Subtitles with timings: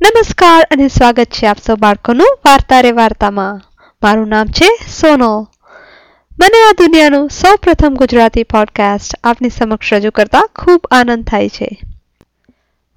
[0.00, 3.60] નમસ્કાર અને સ્વાગત છે આપ સૌ બાળકોનું વાર્તા રે વાર્તામાં.
[4.02, 4.66] મારું નામ છે
[5.00, 5.48] સોનો.
[6.40, 11.80] મને આ દુનિયાનું સૌ પ્રથમ ગુજરાતી પોડકાસ્ટ આપની સમક્ષ રજૂ કરતા ખૂબ આનંદ થાય છે.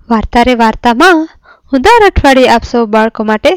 [0.09, 1.29] વાર્તા રે વાર્તામાં
[1.73, 3.49] હું દર અઠવાડિયે આપ સૌ બાળકો માટે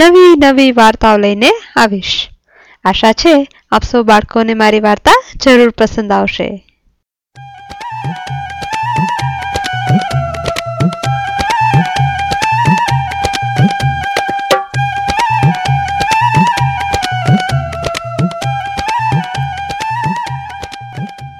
[0.00, 2.28] નવી નવી વાર્તાઓ લઈને આવીશ.
[2.84, 6.66] આશા છે આપ સૌ બાળકોને મારી વાર્તા જરૂર પસંદ આવશે.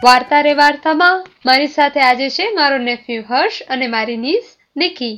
[0.04, 5.16] વાર્તા રે વાર્તામાં મારી સાથે આજે છે મારો નેફ્યુ હર્ષ અને મારી નીસ નિકી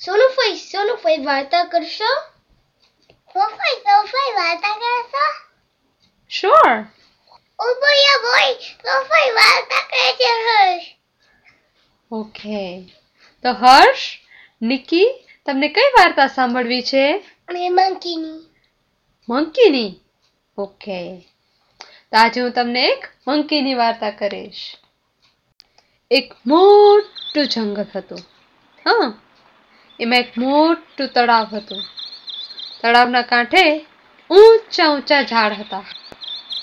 [0.00, 2.10] સોનુ ફઈ સોનુ ફઈ વાર્તા કરશો?
[3.34, 5.26] સોફાઈ સોફાઈ વાર્તા કરશો?
[6.30, 6.72] શ્યોર
[7.58, 8.54] ઓ બોય બોય
[8.86, 10.84] સોફાઈ વાર્તા કરે છે હર્ષ.
[12.10, 12.88] ઓકે
[13.44, 14.02] તો હર્ષ
[14.62, 15.06] નિકી
[15.46, 17.04] તમને કઈ વાર્તા સાંભળવી છે?
[17.48, 18.40] અને મંકીની.
[19.28, 19.92] મંકીની?
[20.58, 21.00] ઓકે
[22.14, 24.76] તો આજે હું તમને એક મંકીની વાર્તા કરીશ.
[26.10, 28.18] એક મોટું જંગલ હતું.
[28.86, 29.18] હા
[30.00, 31.82] એમાં એક મોટું તળાવ હતું.
[32.82, 33.86] તળાવના કાંઠે
[34.30, 35.84] ઊંચા ઊંચા ઝાડ હતા.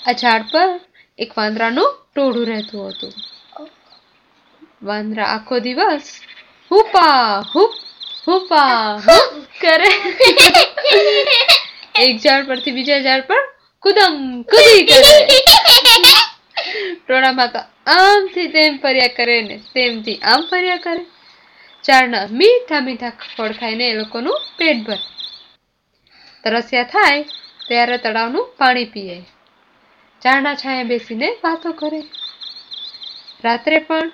[0.06, 0.80] આ ઝાડ પર
[1.18, 3.12] એક વાંદરાનું ટોળું રહેતું હતું.
[4.82, 6.20] વાંદરા આખો દિવસ
[6.70, 7.70] હુપા હુપ
[8.28, 9.92] હુપા હુપ કરે.
[11.94, 13.51] એક ઝાડ પરથી બીજા ઝાડ પર
[13.82, 15.26] કુદમ, કુદી કરે.
[17.08, 21.04] ટોળામાં તો આમથી તેમ ફર્યા કરે ને તેમથી આમ ફર્યા કરે.
[21.86, 24.98] ઝાડના મીઠા મીઠા ફળ ખાઈને એ લોકોનું પેટ ભરે.
[26.44, 27.22] તરસ્યા થાય
[27.68, 29.20] ત્યારે તળાવનું પાણી પીએ.
[30.24, 32.02] ઝાડના છાયા બેસીને વાતો કરે.
[33.44, 34.12] રાત્રે પણ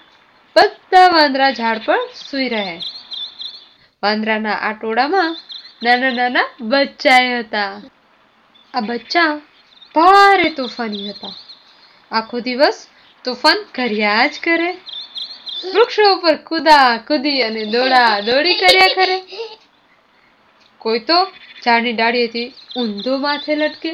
[0.56, 1.98] બધા વાંદરા ઝાડ પર
[2.30, 2.80] સૂઈ રહે.
[4.02, 5.36] વાંદરાના આ ટોળામાં
[5.82, 7.82] નાના નાના બચ્ચાએ હતા.
[8.74, 9.40] આ બચ્ચા
[9.94, 11.34] ભારે તોફાની હતા.
[12.10, 12.78] આખો દિવસ
[13.24, 14.70] તોફાન કર્યા જ કરે.
[15.72, 19.16] વૃક્ષો ઉપર કુદા કુદી અને દોડા દોડી કર્યા કરે.
[20.80, 21.18] કોઈ તો
[21.64, 23.92] ઝાડની ડાળીએથી ઊંધો માથે લટકે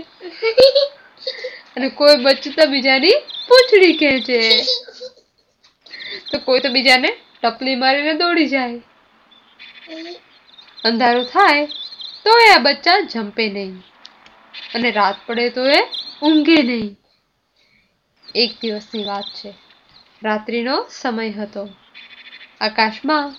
[1.76, 3.16] અને કોઈ બચ્ચું તો બીજાની
[3.48, 4.38] પૂંછડી ખેંચે.
[6.30, 7.10] તો કોઈ તો બીજાને
[7.42, 8.80] ટપલી મારીને દોડી જાય.
[10.84, 11.66] અંધારું થાય
[12.24, 13.74] તો આ બચ્ચા જંપે નહીં.
[14.74, 15.80] અને રાત પડે તો એ
[16.22, 16.96] ઊંઘે નહીં.
[18.34, 19.54] એક દિવસની વાત છે.
[20.22, 21.68] રાત્રિનો સમય હતો.
[22.60, 23.36] આકાશમાં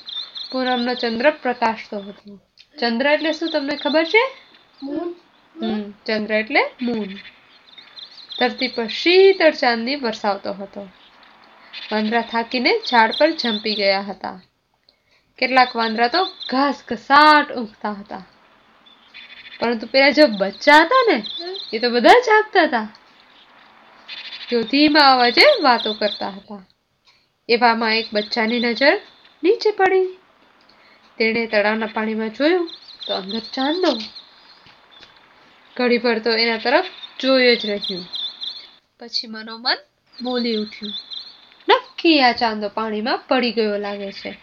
[0.52, 2.42] પૂનમનો ચંદ્ર પ્રકાશતો હતો.
[2.80, 4.24] ચંદ્ર એટલે શું તમને ખબર છે?
[4.84, 5.16] મૂન
[5.56, 7.20] હમ ચંદ્ર એટલે મૂન
[8.40, 10.88] ધરતી પર શીતળ ચાંદની વરસાવતો હતો.
[11.92, 14.42] વાંદરા થાકીને ઝાડ પર જંપી ગયા હતા.
[15.38, 18.24] કેટલાક વાંદરા તો ઘાસ ઘસાટ ઊંઘતા હતા.
[19.60, 21.24] પરંતુ પેલા જે બચ્ચા હતા ને,
[21.74, 22.94] એ તો બધા જાગતા હતા.
[24.50, 26.66] તેઓ ધીમા અવાજે વાતો કરતા હતા.
[27.50, 29.02] એવામાં એક બચ્ચાની નજર
[29.44, 30.18] નીચે પડી.
[31.18, 32.70] તેણે તળાવના પાણીમાં જોયું
[33.08, 33.98] તો અંદર ચાંદો.
[35.78, 36.86] ઘડી પર તો એના તરફ
[37.20, 38.06] જોયું જ રહ્યું.
[39.00, 39.78] પછી મનોમન
[40.24, 40.94] બોલી ઉઠ્યું.
[41.70, 44.38] નક્કી આ ચાંદો પાણીમાં પડી ગયો લાગે છે.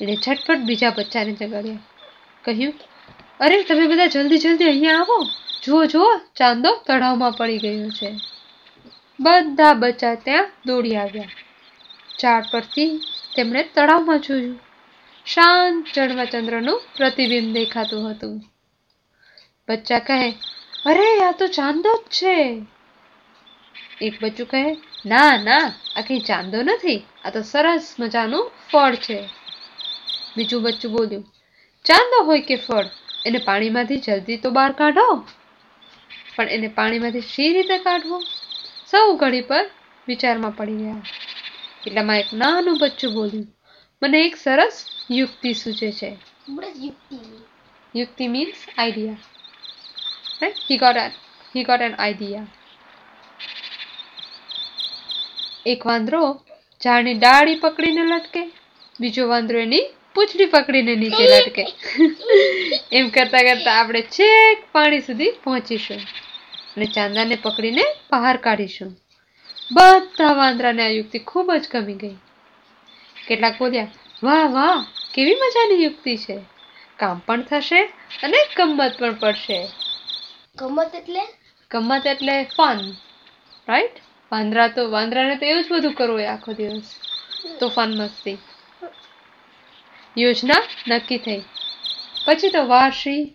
[0.00, 1.78] એણે ઝટપટ બીજા બચ્ચાને જગાડ્યા.
[2.44, 2.74] કહ્યું
[3.40, 5.26] અરે, તમે બધા જલ્દી જલ્દી અહીંયા આવો.
[5.64, 8.20] જુઓ જુઓ, ચાંદો તળાવમાં પડી ગયો છે.
[9.20, 11.24] બધા બચ્ચા ત્યાં દોડી આવ્યા.
[12.20, 13.00] ઝાડ પરથી
[13.36, 14.60] તેમણે તળાવમાં જોયું.
[15.26, 15.86] શાંત
[16.32, 18.42] ચંદ્રનું પ્રતિબિંબ દેખાતું હતું.
[19.68, 20.30] બચ્ચા કહે,
[20.86, 22.66] અરે, આ તો ચાંદો જ છે.
[24.00, 24.72] એક બચ્ચું કહે,
[25.06, 27.06] ના ના આ કઈ ચાંદો નથી.
[27.24, 29.28] આ તો સરસ મજાનું ફળ છે.
[30.36, 31.24] બીજું બચ્ચું બોલ્યું,
[31.84, 32.84] ચાંદો હોય કે ફળ?
[33.24, 35.26] એને પાણીમાંથી જલ્દી તો બહાર કાઢો.
[36.36, 38.18] પણ એને પાણીમાંથી શી રીતે કાઢવો?
[38.90, 39.70] સૌ ઘડી પર
[40.08, 41.02] વિચારમાં પડી ગયા.
[41.86, 43.46] એટલામાં એક નાનું બચ્ચું બોલ્યું
[44.02, 46.10] મને એક સરસ યુક્તિ સૂચે છે.
[47.94, 48.26] યુક્તિ.
[48.28, 49.16] Means idea
[51.54, 52.46] he got an an
[55.66, 56.20] એક વાંદરો
[56.82, 58.42] ઝાડની ડાળી પકડીને લટકે
[59.00, 59.84] બીજો વાંદરો એની
[60.16, 61.64] પૂંછડી પકડીને નીચે લટકે.
[62.92, 66.00] એમ કરતા કરતા આપણે છેક પાણી સુધી પહોંચીશું.
[66.76, 68.90] અને ચાંદાને પકડીને બહાર કાઢીશું.
[69.72, 72.16] બધા વાંદરાને આ યુક્તિ ખૂબ જ ગમી ગઈ.
[73.28, 73.88] કેટલાક બોલ્યા
[74.22, 74.84] વાહ વાહ
[75.14, 76.36] કેવી મજાની યુક્તિ છે.
[76.96, 77.80] કામ પણ થશે
[78.22, 79.58] અને ગમત પણ પડશે.
[80.58, 81.24] ગમત એટલે?
[81.70, 82.80] ગમત એટલે ફન
[83.68, 83.96] રાઈટ
[84.32, 86.88] વાંદરા તો વાંદરાને તો એવું જ બધું કરવું હોય આખો દિવસ.
[87.60, 88.38] તોફાન મસ્તી.
[90.18, 91.42] યોજના નક્કી થઈ.
[92.26, 93.34] પછી તો વારસી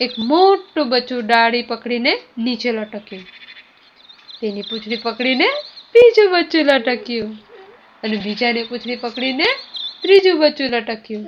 [0.00, 3.26] એક મોટું બચ્ચું ડાળી પકડીને નીચે લટક્યું.
[4.40, 5.48] તેની પૂંછડી પકડીને
[5.94, 7.38] બીજું બચ્ચું લટક્યું.
[8.02, 9.44] અને બીજાની પૂંછડી પકડીને
[10.02, 11.26] ત્રીજું બચ્ચું લટક્યું.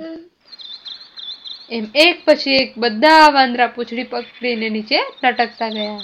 [1.71, 5.99] એમ એક પછી એક બધા વાંદરા પૂંછડી પકડીને નીચે લટકતા ગયા.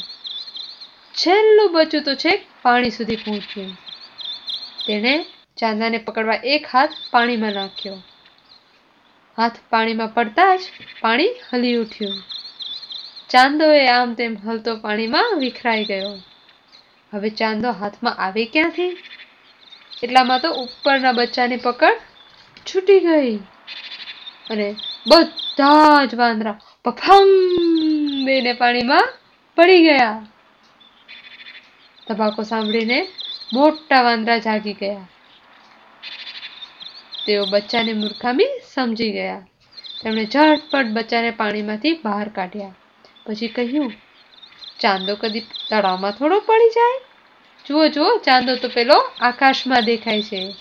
[1.14, 3.74] છેલ્લું બચ્ચું તો છેક પાણી સુધી પહોંચ્યું.
[4.88, 5.26] તેણે
[5.60, 7.98] ચાંદાને પકડવા એક હાથ પાણીમાં નાખ્યો.
[9.38, 10.60] હાથ પાણીમાં પડતા જ
[11.02, 12.14] પાણી હલી ઉઠ્યું.
[13.30, 16.18] ચાંદોએ આમ તેમ હલતો પાણીમાં વિખરાઈ ગયો.
[17.14, 18.98] હવે ચાંદો હાથમાં આવે ક્યાંથી?
[20.04, 22.02] એટલામાં તો ઉપરના બચ્ચાની પકડ
[22.76, 23.36] છૂટી ગઈ.
[24.50, 24.76] અને
[25.08, 27.28] બધા જ વાંદરા પફંગ
[28.26, 29.14] દઈને પાણીમાં
[29.56, 30.26] પડી ગયા.
[32.08, 33.08] તબાકો સાંભળીને
[33.54, 35.08] મોટા વાંદરા જાગી ગયા.
[37.26, 39.46] તેઓ બચ્ચાની મૂર્ખામી સમજી ગયા.
[40.04, 42.76] તેમણે ઝટપટ બચ્ચાને પાણીમાંથી બહાર કાઢ્યા.
[43.26, 43.94] પછી કહ્યું
[44.80, 45.40] ચાંદો કદી
[45.70, 47.00] તળાવમાં થોડો પડી જાય?
[47.68, 50.56] જુઓ જુઓ ચાંદો તો પેલો આકાશમાં દેખાય છે.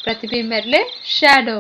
[0.04, 1.60] પ્રતિબિંબ એટલે શેડો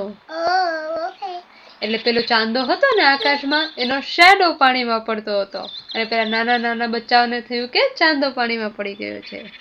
[1.07, 1.46] okay.
[1.81, 5.59] એટલે પેલો ચાંદો હતો ને આકાશમાં એનો શેડો પાણીમાં પડતો હતો.
[5.63, 9.51] અને પેલા નાના નાના બચ્ચાઓને થયું કે ચાંદો પાણીમાં પડી ગયો છે.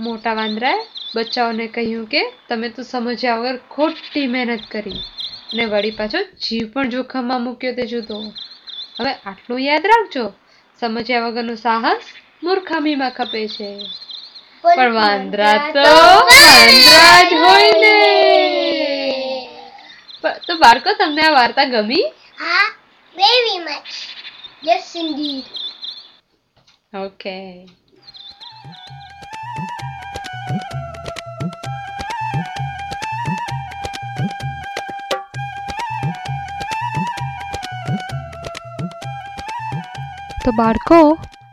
[0.00, 0.78] મોટા વાંદરાએ
[1.16, 5.00] બચ્ચાઓને કહ્યું કે તમે તો સમજ્યા વગર ખોટી મહેનત કરી.
[5.52, 8.20] અને વળી પાછો જીવ પણ જોખમમાં મૂક્યો તે જુદો.
[9.00, 10.32] હવે આટલું યાદ રાખજો.
[10.80, 12.02] સમજ્યા વગરનું સાહસ
[12.42, 13.78] મૂર્ખામીમાં ખપે છે.
[14.62, 15.80] પણ વાંદરા તો
[16.30, 18.39] વાંદરા જ હોય ને.
[20.42, 22.06] તો બાળકો તમને આ વાર્તા ગમી?
[22.38, 22.66] હા
[23.16, 23.86] very much
[24.62, 25.46] yes indeed
[26.96, 27.36] okay.
[40.42, 40.98] તો બાળકો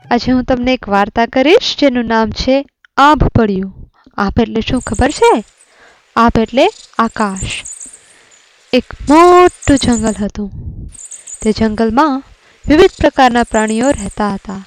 [0.08, 2.56] આજે હું તમને એક વાર્તા કરીશ જેનું નામ છે
[2.98, 3.72] આભ પડ્યું
[4.18, 5.34] આભ એટલે શું ખબર છે?
[6.16, 6.66] આભ એટલે
[7.00, 7.56] આકાશ.
[8.74, 10.50] એક મોટું જંગલ હતું.
[11.44, 12.24] તે જંગલમાં
[12.68, 14.66] વિવિધ પ્રકારના પ્રાણીઓ રહેતા હતા.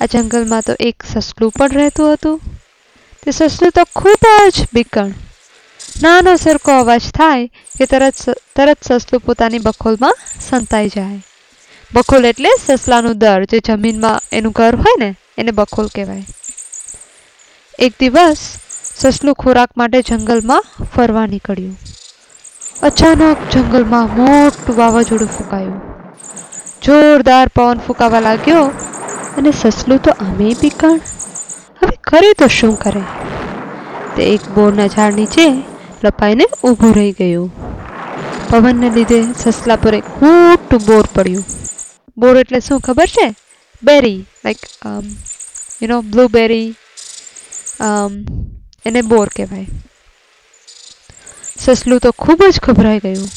[0.00, 2.40] આ જંગલમાં તો એક સસલું પણ રહેતું હતું.
[3.22, 5.12] તે સસલું તો ખૂબ જ બીકણ
[6.02, 8.14] નાનો સરખો અવાજ થાય કે તરત
[8.56, 10.14] તરત સસલું પોતાની બખોલમાં
[10.50, 11.20] સંતાઈ જાય.
[11.94, 16.24] બખોલ એટલે સસલાનું દર જે જમીનમાં એનું ઘર હોય ને, એને બખોલ કહેવાય.
[17.78, 18.38] એક દિવસ
[18.96, 21.78] સસલું ખોરાક માટે જંગલમાં ફરવા નીકળ્યું.
[22.76, 25.80] અચાનક જંગલમાં મોટું વાવાઝોડું ફૂંકાયું.
[26.84, 28.64] જોરદાર પવન ફૂંકાવા લાગ્યો
[29.36, 30.98] અને સસલું તો આમે પીકણ.
[31.80, 33.02] હવે કરે તો શું કરે?
[34.16, 35.46] તે એક બોરના ઝાડ નીચે
[36.04, 37.48] લપાઈને ઊભું રહી ગયું.
[38.50, 41.44] પવનને લીધે સસલા પર એક મોટું બોર પડ્યું.
[42.16, 43.26] બોર એટલે શું ખબર છે?
[43.82, 44.60] Berry like
[45.80, 46.68] you know blueberry
[48.84, 49.68] એને બોર કહેવાય.
[51.58, 53.28] સસલું તો ખૂબ જ ગભરાઈ ગયું.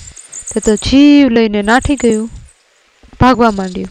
[0.54, 2.30] તે તો જીવ લઈને નાઠી ગયું.
[3.19, 3.90] ભાગવા માંડ્યું.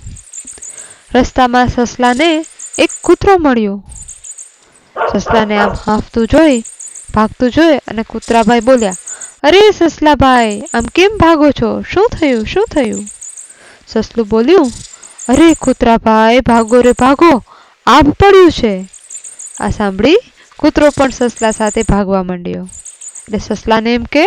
[1.15, 2.47] રસ્તામાં સસલાને
[2.79, 3.85] એક કૂતરો મળ્યો.
[4.97, 6.65] સસલાને આમ હાંફતું જોઈ,
[7.15, 8.95] ભાગતું જોઈ અને કૂતરાભાઈ બોલ્યા,
[9.43, 11.83] અરે સસલાભાઈ, આમ કેમ ભાગો છો?
[11.83, 12.47] શું થયું?
[12.47, 13.05] શું થયું?
[13.89, 14.73] સસલું બોલ્યું,
[15.29, 17.43] અરે કૂતરાભાઈ, ભાગો રે ભાગો
[17.87, 18.89] આભ પડ્યું છે.
[19.61, 20.17] આ સાંભળી
[20.59, 22.69] કૂતરો પણ સસલા સાથે ભાગવા માંડ્યો.
[23.27, 24.25] એટલે સસલાને એમ કે,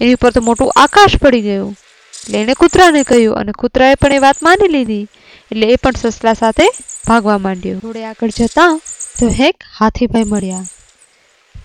[0.00, 1.72] એની ઉપર તો મોટું આકાશ પડી ગયું.
[2.14, 5.06] એટલે એણે કૂતરાને કહ્યું, અને કૂતરાએ પણ એ વાત માની લીધી.
[5.50, 6.66] એટલે એ પણ સસલા સાથે
[7.06, 7.78] ભાગવા માંડ્યો.
[7.80, 8.78] થોડે આગળ જતાં
[9.18, 10.64] તો હેક હાથીભાઈ મળ્યા.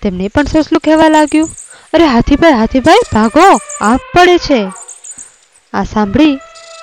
[0.02, 1.48] તેમને પણ સસલું કહેવા લાગ્યું,
[1.94, 3.46] અરે હાથીભાઈ હાથીભાઈ, ભાગો
[3.80, 4.60] આપ પડે છે.
[5.72, 6.34] આ સાંભળી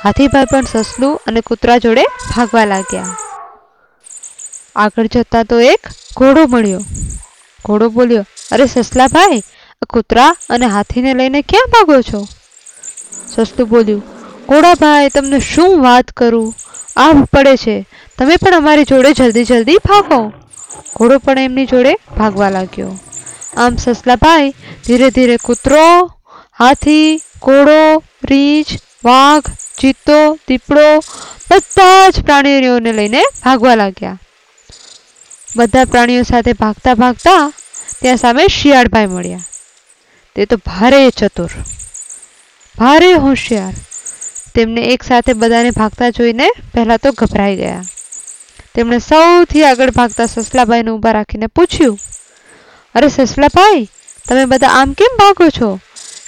[0.03, 3.15] હાથીભાઈ પણ સસલું અને કૂતરા જોડે ભાગવા લાગ્યા.
[4.75, 5.81] આગળ જતા તો એક
[6.17, 6.81] ઘોડો મળ્યો.
[7.65, 9.43] ઘોડો બોલ્યો, અરે સસલાભાઈ
[9.83, 12.27] કૂતરા અને હાથીને લઈને ક્યાં ભાગો છો?
[13.35, 14.03] સસ્તું બોલ્યું
[14.49, 16.53] ઘોડાભાઈ તમને શું વાત કરું?
[16.97, 17.87] આભ પડે છે.
[18.17, 20.33] તમે પણ અમારી જોડે જલ્દી જલ્દી ભાગો.
[20.95, 22.99] ઘોડો પણ એમની જોડે ભાગવા લાગ્યો.
[23.57, 24.49] આમ સસલાભાઈ
[24.85, 26.05] ધીરે ધીરે કૂતરો,
[26.59, 28.65] હાથી, ઘોડો, રીંછ,
[29.05, 29.43] વાઘ,
[29.79, 30.99] ચિત્તો, દીપડો,
[31.51, 34.19] બધા જ પ્રાણીઓને લઈને ભાગવા લાગ્યા.
[35.55, 37.53] બધા પ્રાણીઓ સાથે ભાગતા ભાગતા
[38.01, 39.39] ત્યાં સામે શિયાળભાઈ મળ્યા.
[40.35, 41.51] તે તો ભારે ચતુર,
[42.75, 43.73] ભારે હોશિયાર.
[44.55, 47.83] તેમને એકસાથે બધાને ભાગતા જોઈને પહેલાં તો ગભરાઈ ગયા.
[48.75, 51.99] તેમણે સૌથી આગળ ભાગતા સસલાભાઈને ઊભા રાખીને પૂછ્યું,
[52.95, 53.85] અરે સસલાભાઈ,
[54.27, 55.69] તમે બધા આમ કેમ ભાગો છો?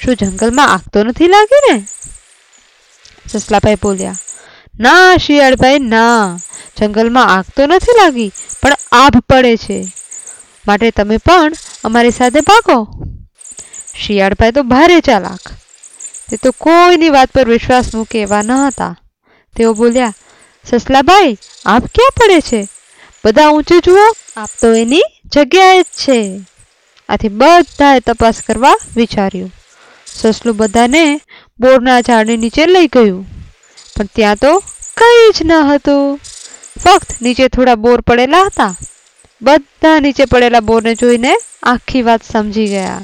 [0.01, 1.75] શું જંગલમાં આગ તો નથી લાગી ને?
[3.31, 4.15] સસલાભાઈ બોલ્યા,
[4.79, 6.38] ના શિયાળભાઈ, ના.
[6.77, 8.31] જંગલમાં આગ તો નથી લાગી,
[8.62, 9.81] પણ આભ પડે છે.
[10.65, 12.79] માટે તમે પણ અમારી સાથે ભાગો.
[13.99, 15.39] શિયાળભાઈ તો ભારે ચાલાક.
[16.29, 18.97] તે તો કોઈની વાત પર વિશ્વાસ મૂકે એવા ન હતા.
[19.55, 20.13] તેઓ બોલ્યા,
[20.65, 22.67] સસલાભાઈ, આપ ક્યાં પડે છે?
[23.25, 26.41] બધા ઊંચે જુઓ, આપ તો એની જગ્યાએ જ છે.
[27.09, 29.51] આથી બધાએ તપાસ કરવા વિચાર્યું.
[30.07, 31.21] સસલું બધાને
[31.59, 33.25] બોરના ઝાડની નીચે લઈ ગયું.
[33.97, 34.59] પણ ત્યાં તો
[34.97, 36.19] કંઈ જ ન હતું.
[36.83, 38.75] ફક્ત નીચે થોડા બોર પડેલા હતા.
[39.41, 43.01] બધા નીચે પડેલા બોરને જોઈને આખી વાત સમજી ગયા.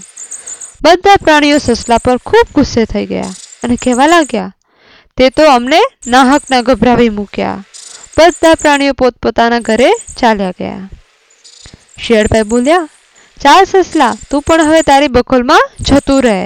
[0.82, 3.34] બધા પ્રાણીઓ સસલા પર ખૂબ ગુસ્સે થઈ ગયા
[3.64, 4.52] અને કહેવા લાગ્યા,
[5.18, 7.60] તે તો અમને નાહકના ગભરાવી મૂક્યા.
[8.18, 10.88] બધા પ્રાણીઓ પોતપોતાના ઘરે ચાલ્યા ગયા.
[12.04, 12.88] શિયાળભાઈ બોલ્યા,
[13.38, 16.40] ચાલ સસલા, તું પણ હવે તારી બખોલમાં જતું રહે.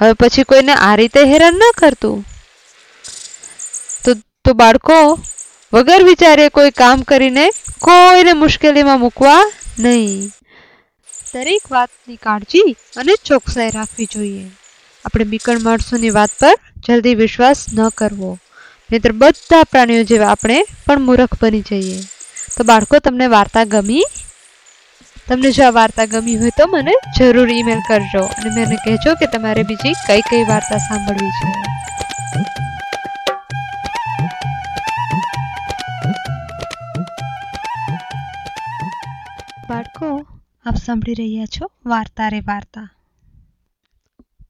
[0.00, 2.24] હવે પછી કોઈને આ રીતે હેરાન ન કરતું
[4.04, 4.98] તો તો બાળકો,
[5.72, 7.46] વગર વિચારે કોઈ કામ કરીને
[7.86, 9.42] કોઈને મુશ્કેલીમાં મૂકવા
[9.78, 10.32] નહીં.
[11.36, 14.50] દરેક વાતની કાળજી અને ચોકસાઈ રાખવી જોઈએ.
[15.04, 16.54] આપણે બીકણ માણસોની વાત પર
[16.88, 18.38] જલ્દી વિશ્વાસ ન કરવો.
[18.92, 21.98] નહીતર બધા પ્રાણીઓ જેવા આપણે પણ મૂર્ખ બની જઈએ.
[22.56, 24.04] તો બાળકો, તમને વાર્તા ગમી?
[25.28, 29.26] તમને જો આ વાર્તા ગમી હોય તો મને જરૂર ઈમેલ કરજો અને મને કહેજો કે
[29.26, 31.48] તમારે બીજી કઈ કઈ વાર્તા સાંભળવી છે.
[39.68, 40.35] બાળકો
[40.66, 42.90] આપ સાંભળી રહ્યા છો વાર્તા રે વાર્તા.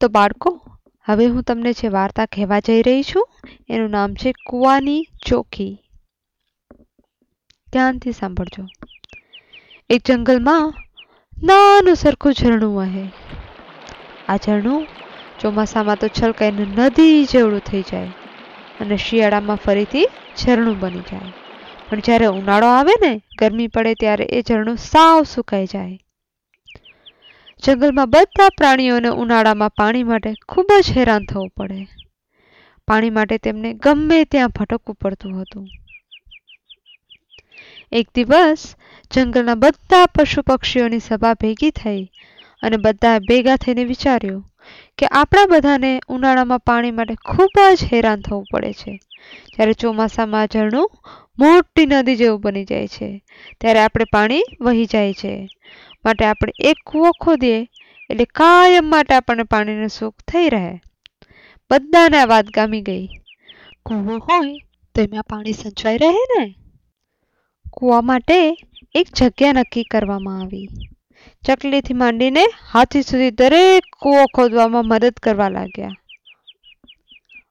[0.01, 0.63] તો બાળકો,
[1.05, 3.29] હવે હું તમને જે વાર્તા કહેવા જઈ રહી છું,
[3.69, 5.83] એનું નામ છે કુવાની ચોકી
[7.73, 8.67] ધ્યાનથી સાંભળજો.
[9.91, 10.75] એક જંગલમાં
[11.43, 13.13] નાનું સરખું ઝરણું વહે.
[14.29, 14.87] આ ઝરણું
[15.41, 18.07] ચોમાસામાં તો છલકાઈને નદી જેવડું થઈ જાય
[18.81, 20.07] અને શિયાળામાં ફરીથી
[20.45, 21.33] ઝરણું બની જાય.
[21.91, 25.99] પણ જ્યારે ઉનાળો આવે ને, ગરમી પડે ત્યારે એ ઝરણું સાવ સુકાઈ જાય.
[27.65, 31.89] જંગલમાં બધા પ્રાણીઓને ઉનાળામાં પાણી માટે ખૂબ જ હેરાન થવું પડે.
[32.89, 35.69] પાણી માટે તેમને ગમે ત્યાં ભટકવું પડતું હતું.
[37.93, 38.75] એક દિવસ
[39.13, 42.05] જંગલના બધા પશુ પક્ષીઓની સભા ભેગી થઈ
[42.63, 44.45] અને બધા ભેગા થઈને વિચાર્યું
[44.99, 49.01] કે આપણા બધાને ઉનાળામાં પાણી માટે ખૂબ જ હેરાન થવું પડે છે.
[49.57, 50.91] જ્યારે ચોમાસામાં ઝરણું
[51.39, 53.25] મોટી નદી જેવું બની જાય છે.
[53.61, 55.49] ત્યારે આપણે પાણી વહી જાય છે.
[56.07, 57.69] માટે આપણે એક કૂવો ખોદીએ
[58.11, 60.81] એટલે કાયમ માટે આપણને પાણીનું સુખ થઈ રહે.
[61.71, 63.09] બધાને આ વાત ગામી ગઈ.
[63.83, 64.59] કૂવો હોય
[64.95, 66.55] તો એમાં પાણી સંચવાઈ રહે ને?
[67.73, 68.57] કૂવા માટે
[68.95, 70.69] એક જગ્યા નક્કી કરવામાં આવી.
[71.47, 75.91] ચકલીથી માંડીને હાથી સુધી દરેક કૂવો ખોદવામાં મદદ કરવા લાગ્યા.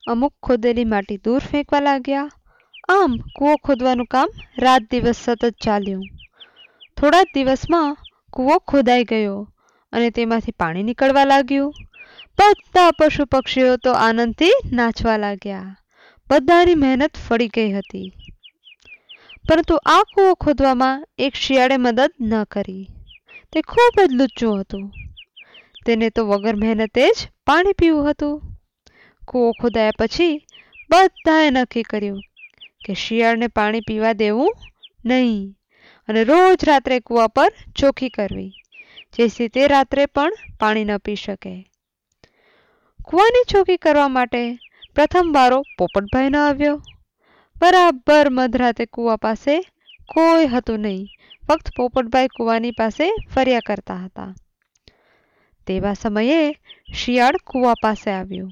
[0.08, 2.30] અમુક ખોદેલી માટી દૂર ફેંકવા લાગ્યા.
[2.90, 6.04] આમ, કૂવો ખોદવાનું કામ રાત દિવસ સતત ચાલ્યું.
[6.98, 7.98] થોડા દિવસમાં
[8.36, 9.54] કૂવો ખોદાઈ ગયો
[9.92, 11.74] અને તેમાંથી પાણી નીકળવા લાગ્યું.
[12.40, 15.78] બધા પશુ પક્ષીઓ તો આનંદથી નાચવા લાગ્યા.
[16.32, 18.12] બધાની મહેનત ફળી ગઈ હતી.
[19.50, 22.88] પરંતુ આ કૂવો ખોદવામાં એક શિયાળે મદદ ન કરી.
[23.52, 24.92] તે ખૂબ જ લુચ્ચું હતું.
[25.86, 28.42] તેને તો વગર મહેનતે જ પાણી પીવું હતું.
[29.28, 30.48] કૂવો ખોદાયા પછી
[30.90, 32.22] બધાએ નક્કી કર્યું
[32.86, 34.56] કે શિયાળને પાણી પીવા દેવું
[35.06, 35.55] નહીં.
[36.10, 38.52] અને રોજ રાત્રે કૂવા પર ચોખ્ખી કરવી,
[39.14, 41.54] જેથી તે રાત્રે પણ પાણી ન પી શકે.
[43.06, 44.44] કૂવાની ચોખ્ખી કરવા માટે
[44.96, 46.78] પ્રથમ વારો પોપટભાઈનો આવ્યો.
[47.56, 49.56] બરાબર મધરાતે કૂવા પાસે
[50.10, 51.08] કોઈ હતું નહીં,
[51.48, 54.32] ફક્ત પોપટભાઈ કૂવાની પાસે ફર્યા કરતા હતા.
[55.68, 56.46] તેવા સમયે
[56.94, 58.52] શિયાળ કૂવા પાસે આવ્યું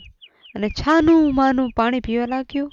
[0.56, 2.72] અને છાનું માનું પાણી પીવા લાગ્યું.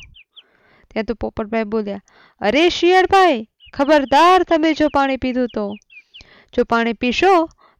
[0.90, 2.04] ત્યાં તો પોપટભાઈ બોલ્યા,
[2.40, 3.40] અરે શિયાળભાઈ
[3.74, 5.64] ખબરદાર તમે જો પાણી પીધું તો.
[6.54, 7.32] જો પાણી પીશો,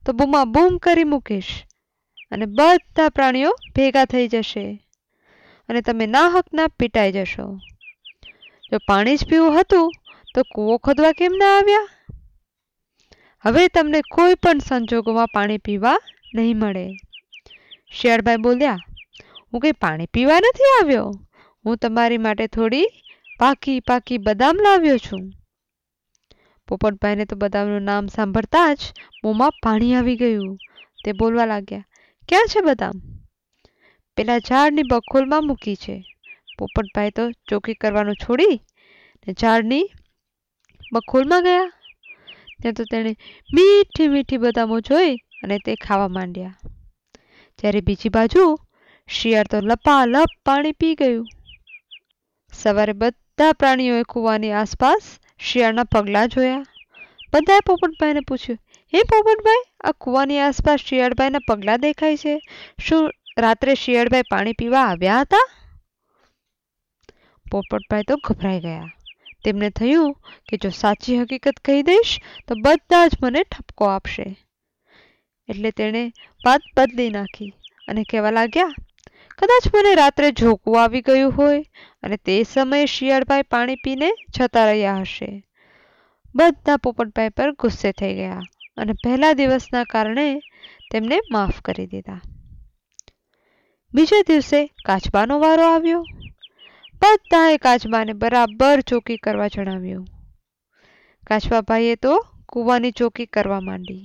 [0.04, 1.50] તો બૂમા બૂમ કરી મૂકીશ.
[2.30, 4.64] અને બધા પ્રાણીઓ ભેગા થઈ જશે.
[5.68, 7.47] અને તમે નાહકના પીટાઈ જશો.
[8.70, 9.92] જો પાણી જ પીવું હતું,
[10.35, 11.88] તો કૂવો ખોદવા કેમ ના આવ્યા?
[13.44, 15.97] હવે તમને કોઈ પણ સંજોગોમાં પાણી પીવા
[16.35, 16.87] નહીં મળે.
[17.92, 18.78] શિયાળભાઈ બોલ્યા,
[19.52, 21.11] હું કંઈ પાણી પીવા નથી આવ્યો?
[21.64, 22.87] હું તમારી માટે થોડી
[23.38, 25.23] પાકી પાકી બદામ લાવ્યો છું.
[26.69, 28.81] પોપટભાઈને તો બદામનું નામ સાંભળતા જ
[29.25, 30.57] મોંમાં પાણી આવી ગયું.
[31.05, 31.87] તે બોલવા લાગ્યા,
[32.29, 32.97] ક્યાં છે બદામ?
[34.17, 35.97] પેલા ઝાડની બખોલમાં મૂકી છે.
[36.59, 38.57] પોપટભાઈ તો ચોકી કરવાનું છોડી
[39.26, 39.85] ને ઝાડની
[40.93, 41.69] બખોલમાં ગયા.
[42.61, 43.12] ત્યાં તો તેણે
[43.55, 46.57] મીઠી મીઠી બદામો જોઈ અને તે ખાવા માંડ્યા.
[47.59, 48.45] જ્યારે બીજી બાજુ
[49.09, 51.26] શિયાળ તો લપાલપ પાણી પી ગયું.
[52.52, 55.05] સવારે બધા પ્રાણીઓએ કૂવાની આસપાસ
[55.40, 56.64] શિયાળના પગલાં જોયા.
[57.32, 58.59] બધાએ પોપટભાઈને પૂછ્યું,
[58.92, 62.35] હે પોપટભાઈ, આ કૂવાની આસપાસ શિયાળભાઈના પગલાં દેખાય છે?
[62.80, 65.47] શું રાત્રે શિયાળભાઈ પાણી પીવા આવ્યા હતા?
[67.50, 68.90] પોપટભાઈ તો ગભરાઈ ગયા.
[69.44, 70.12] તેમને થયું
[70.49, 74.26] કે જો સાચી હકીકત કહી દઈશ, તો બધા જ મને ઠપકો આપશે.
[75.49, 76.02] એટલે તેણે
[76.47, 77.50] વાત બદલી નાખી
[77.88, 78.75] અને કહેવા લાગ્યા
[79.40, 81.64] કદાચ મને રાત્રે ઝોકું આવી ગયું હોય
[82.02, 85.44] અને તે સમયે શિયાળભાઈ પાણી પીને જતા રહ્યા હશે.
[86.35, 88.40] બધા પોપટભાઈ પર ગુસ્સે થઈ ગયા
[88.76, 90.40] અને પહેલા દિવસના કારણે
[90.92, 92.20] તેમને માફ કરી દીધા.
[93.94, 96.04] બીજા દિવસે કાચબાનો વારો આવ્યો.
[97.02, 100.06] બધાએ કાચબાને બરાબર ચોકી કરવા જણાવ્યું.
[101.26, 104.02] કાચબાભાઈએ તો કૂવાની ચોકી કરવા માંડી.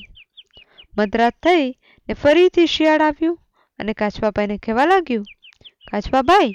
[0.97, 1.71] મધરાત થઈ
[2.07, 3.39] ને ફરીથી શિયાળ આવ્યું.
[3.79, 5.25] અને કાચબાભાઈને કહેવા લાગ્યું,
[5.91, 6.53] કાચબાભાઈ,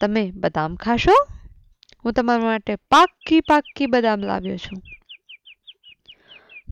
[0.00, 1.12] તમે બદામ ખાશો?
[2.04, 4.82] હું તમારા માટે પાક્કી પાક્કી બદામ લાવ્યો છું.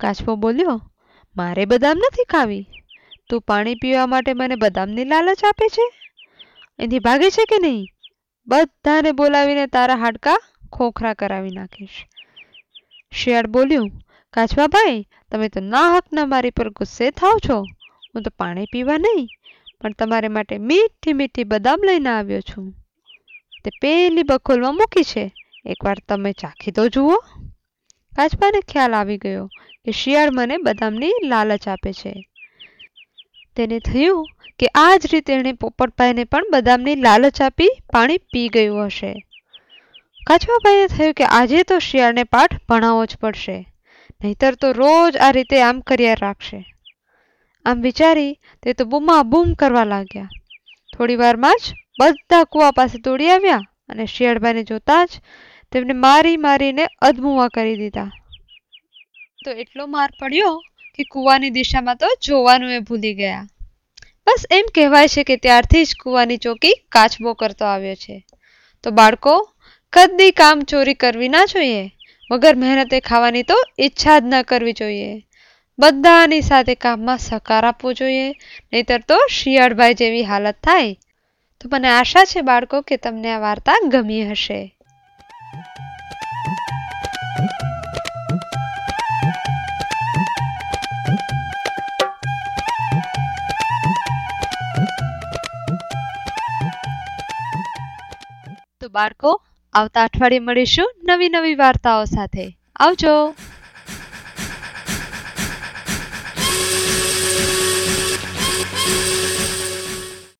[0.00, 0.90] કાચબો બોલ્યો,
[1.36, 2.66] મારે બદામ નથી ખાવી.
[3.30, 5.92] તું પાણી પીવા માટે મને બદામની લાલચ આપે છે?
[6.78, 7.86] એથી ભાગે છે કે નહીં?
[8.46, 10.38] બધાને બોલાવીને તારા હાડકા
[10.72, 12.06] ખોખરા કરાવી નાખીશ.
[13.12, 13.90] શિયાળ બોલ્યું,
[14.32, 17.64] કાચબાભાઈ, તમે તો ના હકના મારી પર ગુસ્સે થાવ છો.
[18.14, 19.28] હું તો પાણી પીવા નહીં,
[19.80, 22.72] પણ તમારે માટે મીઠી મીઠી બદામ લઈને આવ્યો છું.
[23.64, 25.24] તે પેલી બખોલમાં મૂકી છે.
[25.66, 27.16] એકવાર તમે ચાખી તો જુઓ.
[28.12, 29.46] કાચબાને ખ્યાલ આવી ગયો
[29.84, 32.14] કે શિયાળ મને બદામની લાલચ આપે છે.
[33.56, 34.26] તેને થયું
[34.58, 39.12] કે આ જ રીતે એણે પોપટભાઈને પણ બદામની લાલચ આપી પાણી પી ગયું હશે.
[40.26, 43.56] કાચબાભાઈને થયું કે આજે તો શિયાળને પાઠ ભણાવવો જ પડશે.
[44.24, 46.73] નહીતર તો રોજ આ રીતે આમ કર્યા રાખશે.
[47.64, 50.28] આમ વિચારી તે તો બૂમા બૂમ કરવા લાગ્યા.
[50.96, 55.10] થોડી વારમાં જ બધા કૂવા પાસે દોડી આવ્યા અને શિયાળભાઈને જોતા જ
[55.72, 58.10] તેમને મારી મારીને અધમુવા કરી દીધા.
[59.44, 60.54] તો એટલો માર પડ્યો
[60.94, 63.46] કે કૂવાની દિશામાં તો જોવાનું એ ભૂલી ગયા.
[64.26, 68.26] બસ એમ કહેવાય છે કે ત્યારથી જ કૂવાની ચોકી કાચબો કરતો આવ્યો છે.
[68.82, 69.34] તો બાળકો
[69.92, 71.90] કદી કામ ચોરી કરવી ના જોઈએ.
[72.30, 75.26] વગર મહેનતે ખાવાની તો ઈચ્છા જ ન કરવી જોઈએ.
[75.78, 78.30] બધાની સાથે કામમાં સહકાર આપવો જોઈએ,
[78.72, 80.94] નહીતર તો શિયાળભાઈ જેવી હાલત થાય.
[81.60, 84.76] તો મને આશા છે બાળકો કે તમને આ વાર્તા ગમી હશે.
[98.80, 99.42] તો બાળકો,
[99.74, 102.56] આવતા અઠવાડિયે મળીશું નવી નવી વાર્તાઓ સાથે.
[102.76, 103.34] આવજો!